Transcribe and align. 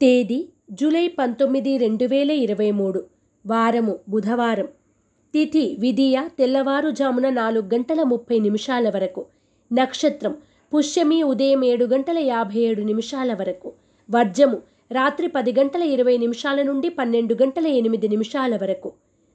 తేదీ 0.00 0.48
జూలై 0.70 1.08
పంతొమ్మిది 1.08 1.76
రెండు 1.76 2.04
వేల 2.04 2.30
ఇరవై 2.30 2.70
మూడు. 2.70 3.04
వారము 3.46 3.98
బుధవారం. 4.08 4.68
తిథి 5.34 5.76
విధియ 5.80 6.20
తెల్లవారుజామున 6.38 7.28
నాలుగు 7.30 7.66
గంటల 7.74 8.02
ముప్పై 8.02 8.38
నిమిషాల 8.38 8.88
వరకు. 8.88 9.26
నక్షత్రం 9.72 10.34
పుష్యమి 10.74 11.22
ఉదయం 11.22 11.64
ఏడు 11.64 11.84
గంటల 11.84 12.18
యాభై 12.18 12.60
ఏడు 12.60 12.82
నిమిషాల 12.82 13.34
వరకు. 13.34 13.72
వర్జము 14.10 14.58
రాత్రి 14.92 15.28
పది 15.28 15.52
గంటల 15.52 15.82
ఇరవై 15.82 16.16
నిమిషాల 16.16 16.62
నుండి 16.62 16.88
పన్నెండు 16.88 17.36
గంటల 17.42 17.66
ఎనిమిది 17.66 18.08
నిమిషాల 18.08 18.56
వరకు. 18.56 18.92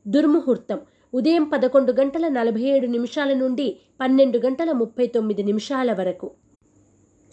దుర్ముహూర్తం 0.07 0.79
ఉదయం 1.13 1.43
పదకొండు 1.43 1.91
గంటల 1.91 2.27
నలభై 2.27 2.61
ఏడు 2.61 2.87
నిమిషాల 2.87 3.33
నుండి 3.33 3.77
పన్నెండు 4.01 4.37
గంటల 4.37 4.71
ముప్పై 4.71 5.07
తొమ్మిది 5.07 5.43
నిమిషాల 5.43 5.93
వరకు. 5.93 6.31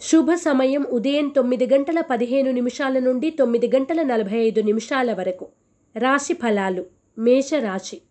శుభ 0.01 0.33
సమయం 0.33 0.85
ఉదయం 0.91 1.27
తొమ్మిది 1.27 1.67
గంటల 1.67 2.01
పదిహేను 2.01 2.51
నిమిషాల 2.51 2.99
నుండి 2.99 3.29
తొమ్మిది 3.29 3.71
గంటల 3.75 4.01
నలభై 4.01 4.37
ఐదు 4.37 4.61
నిమిషాల 4.61 5.13
వరకు. 5.13 5.47
రాశి 5.97 6.33
ఫలాలు. 6.33 6.85
మేషరాశి. 7.17 8.01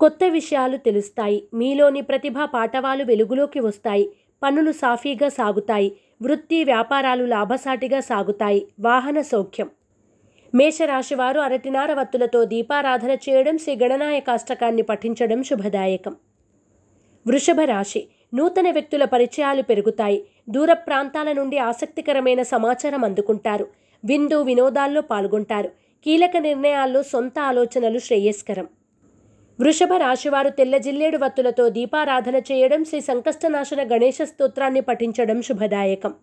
కొత్త 0.00 0.18
విషయాలు 0.24 0.76
తెలుస్తాయి. 0.76 1.48
మీలోని 1.54 2.00
ప్రతిభా 2.00 2.44
పాటవాలు 2.44 3.04
వెలుగులోకి 3.04 3.60
వస్తాయి. 3.60 4.12
పనులు 4.42 4.72
సాఫీగా 4.72 5.28
సాగుతాయి. 5.28 5.96
వృత్తి 6.22 6.64
వ్యాపారాలు 6.64 7.24
లాభసాటిగా 7.24 8.00
సాగుతాయి. 8.00 8.66
వాహన 8.80 9.20
సౌఖ్యం. 9.20 9.70
మేషరాశివారు 10.54 11.40
అరటినార 11.40 11.94
వత్తులతో 11.94 12.44
దీపారాధన 12.44 13.10
చేయడం 13.10 13.58
శ్రీ 13.58 13.76
గణనాయ 13.82 14.20
కాష్టకాన్ని 14.20 14.82
పఠించడం 14.82 15.42
శుభదాయకం. 15.42 16.16
వృషభ 17.26 17.60
రాశి 17.60 18.08
నూతన 18.34 18.70
వ్యక్తుల 18.70 19.04
పరిచయాలు 19.04 19.62
పెరుగుతాయి. 19.62 20.24
దూర 20.50 20.72
ప్రాంతాల 20.72 21.32
నుండి 21.32 21.58
ఆసక్తికరమైన 21.58 22.42
సమాచారం 22.42 23.04
అందుకుంటారు. 23.04 23.66
విందు 24.04 24.42
వినోదాల్లో 24.42 25.00
పాల్గొంటారు. 25.00 25.68
కీలక 26.04 26.36
నిర్ణయాల్లో 26.36 27.02
సొంత 27.02 27.38
ఆలోచనలు 27.38 27.98
శ్రేయస్కరం. 27.98 28.68
వృషభ 29.60 29.92
రాశివారు 29.92 30.48
తెల్ల 30.48 30.76
జిల్లేడు 30.76 31.18
వత్తులతో 31.18 31.68
దీపారాధన 31.68 32.36
చేయడం 32.36 32.84
శ్రీ 32.84 33.00
సంకష్టనాశన 33.00 33.82
గణేశ 33.82 34.18
స్తోత్రాన్ని 34.22 34.80
పఠించడం 34.80 35.42
శుభదాయకం. 35.42 36.14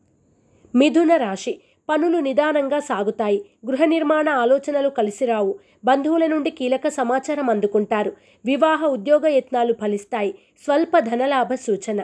మిథున 0.76 1.16
రాశి 1.16 1.60
పనులు 1.90 2.18
నిదానంగా 2.18 2.80
సాగుతాయి. 2.80 3.46
గృహ 3.68 3.86
నిర్మాణ 3.86 4.30
ఆలోచనలు 4.30 4.90
కలిసిరావు. 4.90 5.60
బంధువుల 5.86 6.26
నుండి 6.26 6.50
కీలక 6.50 6.88
సమాచారం 6.88 7.50
అందుకుంటారు. 7.50 8.12
వివాహ 8.46 8.86
ఉద్యోగ 8.86 9.28
యత్నాలు 9.28 9.74
ఫలిస్తాయి. 9.74 10.36
స్వల్ప 10.64 11.00
ధనలాభ 11.00 11.54
సూచన. 11.54 12.02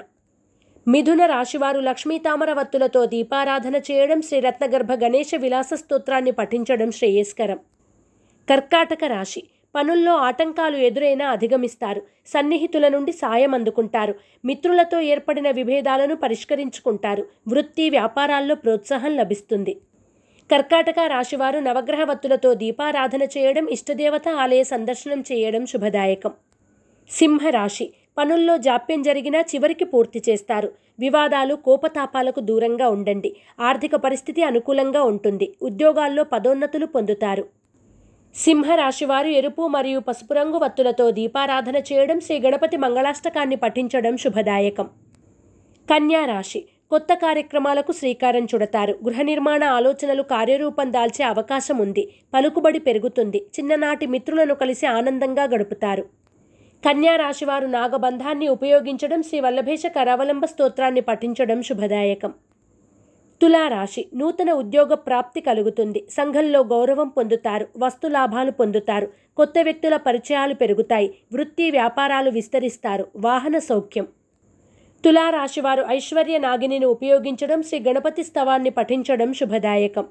మిథున 0.87 1.25
రాశివారు 1.25 1.79
లక్ష్మీ 1.79 2.19
వత్తులతో 2.51 3.05
దీపారాధన 3.05 3.75
చేయడం 3.75 4.21
శ్రీ 4.21 4.39
రత్నగర్భ 4.39 4.93
గణేశ 4.93 5.31
విలాస 5.37 5.69
స్తోత్రాన్ని 5.73 6.31
పఠించడం 6.31 6.91
శ్రేయస్కరం. 6.91 7.59
కర్కాటక 8.49 9.03
రాశి. 9.07 9.43
పనుల్లో 9.75 10.15
ఆటంకాలు 10.15 10.77
ఎదురైనా 10.77 11.29
అధిగమిస్తారు. 11.29 12.01
సన్నిహితుల 12.27 12.87
నుండి 12.87 13.11
సాయం 13.11 13.53
అందుకుంటారు. 13.53 14.15
మిత్రులతో 14.45 14.99
ఏర్పడిన 14.99 15.51
విభేదాలను 15.51 16.15
పరిష్కరించుకుంటారు. 16.15 17.25
వృత్తి 17.47 17.89
వ్యాపారాల్లో 17.89 18.55
ప్రోత్సాహం 18.55 19.15
లభిస్తుంది. 19.17 19.81
కర్కాటక 20.51 20.95
రాశివారు 21.07 21.59
నవగ్రహ 21.59 22.03
వత్తులతో 22.03 22.53
దీపారాధన 22.53 23.23
చేయడం 23.23 23.67
ఇష్టదేవత 23.67 24.27
ఆలయ 24.27 24.63
సందర్శనం 24.63 25.21
చేయడం 25.21 25.65
శుభదాయకం. 25.65 26.31
సింహరాశి. 27.09 27.93
పనుల్లో 28.17 28.57
జాప్యం 28.57 29.01
జరిగినా 29.01 29.39
చివరికి 29.41 29.85
పూర్తి 29.85 30.23
చేస్తారు. 30.29 30.71
వివాదాలు 30.99 31.55
కోపతాపాలకు 31.55 32.39
దూరంగా 32.39 32.89
ఉండండి. 32.89 33.35
ఆర్థిక 33.59 33.95
పరిస్థితి 33.95 34.43
అనుకూలంగా 34.43 35.03
ఉంటుంది. 35.03 35.55
ఉద్యోగాల్లో 35.61 36.23
పదోన్నతులు 36.23 36.85
పొందుతారు. 36.85 37.45
సింహరాశివారు 38.35 39.27
ఎరుపు 39.27 39.67
మరియు 39.67 39.99
పసుపు 39.99 40.33
రంగు 40.33 40.57
వత్తులతో 40.57 41.11
దీపారాధన 41.11 41.75
చేయడం 41.77 42.19
శ్రీ 42.19 42.39
గణపతి 42.39 42.77
మంగళాష్టకాన్ని 42.77 43.55
పఠించడం 43.55 44.17
శుభదాయకం. 44.17 44.85
కన్యా 45.89 46.25
రాశి. 46.25 46.65
కొత్త 46.89 47.13
కార్యక్రమాలకు 47.13 47.91
శ్రీకారం 47.91 48.47
చుడతారు. 48.55 48.99
గృహ 49.05 49.21
నిర్మాణ 49.21 49.63
ఆలోచనలు 49.63 50.23
కార్యరూపం 50.23 50.93
దాల్చే 50.93 51.25
అవకాశం 51.25 51.77
ఉంది. 51.77 52.07
పలుకుబడి 52.33 52.79
పెరుగుతుంది. 52.79 53.45
చిన్ననాటి 53.59 54.05
మిత్రులను 54.05 54.55
కలిసి 54.55 54.85
ఆనందంగా 54.85 55.43
గడుపుతారు. 55.43 56.05
కన్యా 56.85 57.15
రాశివారు 57.15 57.67
నాగబంధాన్ని 57.67 58.47
ఉపయోగించడం 58.47 59.21
శ్రీ 59.21 59.39
వల్లభేష 59.39 59.83
కరావలంబ 59.87 60.45
స్తోత్రాన్ని 60.45 61.01
పఠించడం 61.01 61.59
శుభదాయకం. 61.61 62.31
తులారాశి 63.41 64.05
నూతన 64.15 64.51
ఉద్యోగ 64.51 64.93
ప్రాప్తి 64.93 65.41
కలుగుతుంది. 65.41 65.99
సంఘంలో 66.09 66.59
గౌరవం 66.63 67.07
పొందుతారు 67.07 67.67
వస్తు 67.77 68.07
లాభాలు 68.07 68.51
పొందుతారు 68.51 69.07
కొత్త 69.37 69.55
వ్యక్తుల 69.59 69.95
పరిచయాలు 69.97 70.53
పెరుగుతాయి 70.53 71.09
వృత్తి 71.33 71.71
వ్యాపారాలు 71.71 72.29
విస్తరిస్తారు 72.29 73.05
వాహన 73.15 73.57
సౌఖ్యం. 73.59 74.07
తులారాశివారు 75.05 75.85
ఐశ్వర్య 75.89 76.37
నాగిని 76.37 76.85
ఉపయోగించడం 76.85 77.61
శ్రీ 77.63 77.79
గణపతి 77.79 78.23
స్తవాన్ని 78.23 78.69
పఠించడం 78.69 79.33
శుభదాయకం. 79.33 80.05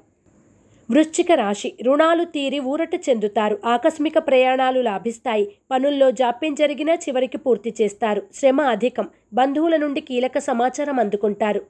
వృశ్చిక 0.91 1.31
రాశి. 1.31 1.73
రుణాలు 1.85 2.23
తీరి 2.23 2.59
ఊరట 2.59 2.95
చెందుతారు. 3.09 3.59
ఆకస్మిక 3.65 4.17
ప్రయాణాలు 4.17 4.81
లాభిస్తాయి. 4.81 5.51
పనుల్లో 5.71 6.11
జాప్యం 6.11 6.55
జరిగినా 6.55 6.93
చివరికి 6.93 7.37
పూర్తి 7.37 7.73
చేస్తారు. 7.81 8.23
శ్రమ 8.35 8.61
అధికం. 8.61 9.07
బంధువుల 9.33 9.75
నుండి 9.75 10.01
కీలక 10.01 10.37
సమాచారం 10.37 10.99
అందుకుంటారు. 10.99 11.61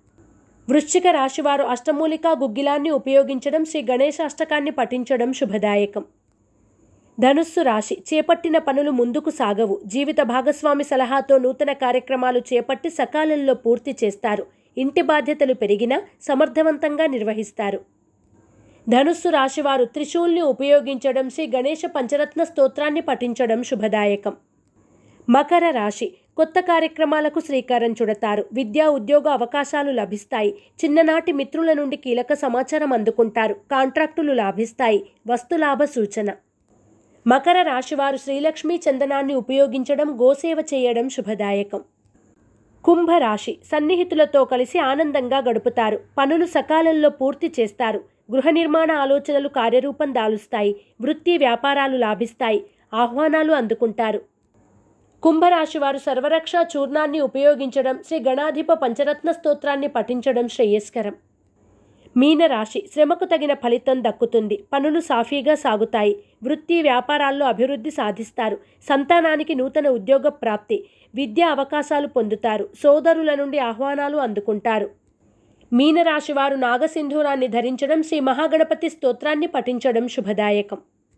వృశ్చిక 0.69 1.07
రాశివారు 1.07 1.63
అష్టమూలికా 1.63 2.31
గుగ్గిలాన్ని 2.31 2.89
ఉపయోగించడం 2.89 3.65
శ్రీ 3.65 3.85
గణేశ 3.91 4.17
అష్టకాన్ని 4.23 4.71
పఠించడం 4.71 5.33
శుభదాయకం. 5.33 6.03
ధనుస్సు 7.19 7.61
రాశి. 7.61 7.97
చేపట్టిన 8.13 8.57
పనులు 8.57 8.91
ముందుకు 8.91 9.29
సాగవు. 9.29 9.81
జీవిత 9.85 10.21
భాగస్వామి 10.21 10.83
సలహాతో 10.83 11.37
నూతన 11.37 11.73
కార్యక్రమాలు 11.73 12.39
చేపట్టి 12.39 12.89
సకాలంలో 12.89 13.53
పూర్తి 13.53 13.95
చేస్తారు. 14.03 14.45
ఇంటి 14.77 15.01
బాధ్యతలు 15.01 15.53
పెరిగినా 15.53 16.01
సమర్థవంతంగా 16.21 17.05
నిర్వహిస్తారు. 17.07 17.92
ధనుస్సు 18.89 19.29
రాశివారు 19.29 19.85
త్రిశూల్ని 19.85 20.41
ఉపయోగించడం 20.41 21.29
శ్రీ 21.29 21.47
గణేష 21.55 21.81
పంచరత్న 21.85 22.43
స్తోత్రాన్ని 22.43 23.01
పఠించడం 23.01 23.63
శుభదాయకం. 23.63 24.33
మకర 25.29 25.69
రాశి 25.69 26.13
కొత్త 26.37 26.59
కార్యక్రమాలకు 26.59 27.39
శ్రీకారం 27.39 27.91
చుడతారు. 27.91 28.45
విద్యా 28.53 28.89
ఉద్యోగ 28.89 29.29
అవకాశాలు 29.29 29.91
లభిస్తాయి. 29.91 30.55
చిన్ననాటి 30.85 31.31
మిత్రుల 31.31 31.73
నుండి 31.73 31.97
కీలక 31.97 32.33
సమాచారం 32.33 32.93
అందుకుంటారు. 32.93 33.53
కాంట్రాక్టులు 33.53 34.33
లాభిస్తాయి. 34.33 35.05
వస్తులాభ 35.27 35.83
సూచన. 35.83 36.31
మకర 37.27 37.61
రాశివారు 37.61 38.17
శ్రీలక్ష్మీ 38.17 38.79
చందనాన్ని 38.89 39.33
ఉపయోగించడం 39.33 40.21
గోసేవ 40.21 40.57
చేయడం 40.73 41.09
శుభదాయకం. 41.09 41.81
కుంభరాశి 42.83 43.57
సన్నిహితులతో 43.71 44.45
కలిసి 44.45 44.79
ఆనందంగా 44.79 45.37
గడుపుతారు. 45.37 45.99
పనులు 46.17 46.45
సకాలంలో 46.45 47.09
పూర్తి 47.09 47.53
చేస్తారు. 47.59 48.12
గృహ 48.29 48.49
నిర్మాణ 48.49 48.91
ఆలోచనలు 48.91 49.47
కార్యరూపం 49.47 50.13
దాలుస్తాయి 50.13 50.71
వృత్తి 51.01 51.37
వ్యాపారాలు 51.37 51.97
లాభిస్తాయి 51.97 52.59
ఆహ్వానాలు 52.93 53.53
అందుకుంటారు. 53.53 54.21
కుంభరాశి 55.23 55.79
వారు 55.79 55.97
సర్వరక్ష 55.97 56.53
చూర్ణాన్ని 56.71 57.19
ఉపయోగించడం 57.19 57.97
శ్రీ 58.07 58.19
గణాధిప 58.19 58.71
పంచరత్న 58.73 59.31
స్తోత్రాన్ని 59.31 59.87
పఠించడం 59.87 60.47
శ్రేయస్కరం. 60.47 61.15
మీనరాశి 62.15 62.79
శ్రమకు 62.93 63.25
తగిన 63.25 63.53
ఫలితం 63.53 64.03
దక్కుతుంది 64.03 64.57
పనులు 64.73 64.99
సాఫీగా 64.99 65.55
సాగుతాయి 65.55 66.13
వృత్తి 66.43 66.81
వ్యాపారాల్లో 66.81 67.45
అభివృద్ధి 67.45 67.91
సాధిస్తారు 67.91 68.57
సంతానానికి 68.89 69.55
నూతన 69.55 69.87
ఉద్యోగ 69.87 70.27
ప్రాప్తి 70.43 70.77
విద్యా 71.13 71.47
అవకాశాలు 71.49 72.07
పొందుతారు 72.07 72.69
సోదరుల 72.83 73.33
నుండి 73.35 73.59
ఆహ్వానాలు 73.69 74.17
అందుకుంటారు. 74.17 75.02
మీనరాశివారు 75.73 76.55
నాగసింధూరాన్ని 76.55 77.47
ధరించడం 77.47 78.03
శ్రీ 78.03 78.19
మహాగణపతి 78.19 78.89
స్తోత్రాన్ని 78.89 79.47
పఠించడం 79.47 80.07
శుభదాయకం. 80.07 80.79